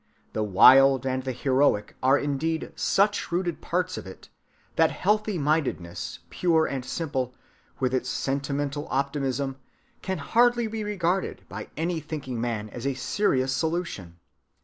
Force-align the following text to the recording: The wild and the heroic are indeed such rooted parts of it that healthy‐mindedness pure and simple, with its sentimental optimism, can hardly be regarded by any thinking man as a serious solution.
The 0.33 0.41
wild 0.41 1.05
and 1.05 1.21
the 1.21 1.31
heroic 1.31 1.95
are 2.01 2.17
indeed 2.17 2.71
such 2.75 3.31
rooted 3.31 3.61
parts 3.61 3.99
of 3.99 4.07
it 4.07 4.29
that 4.75 4.89
healthy‐mindedness 4.89 6.17
pure 6.31 6.65
and 6.65 6.83
simple, 6.83 7.35
with 7.79 7.93
its 7.93 8.09
sentimental 8.09 8.87
optimism, 8.89 9.57
can 10.01 10.17
hardly 10.17 10.65
be 10.65 10.83
regarded 10.83 11.43
by 11.47 11.69
any 11.77 11.99
thinking 11.99 12.41
man 12.41 12.67
as 12.71 12.87
a 12.87 12.95
serious 12.95 13.53
solution. 13.53 14.17